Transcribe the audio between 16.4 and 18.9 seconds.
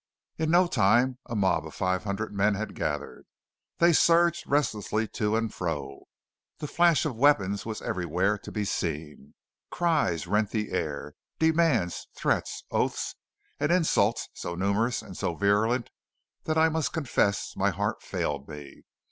that I must confess my heart failed me.